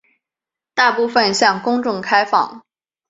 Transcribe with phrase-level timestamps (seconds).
[0.73, 2.65] 大部分向公众开放。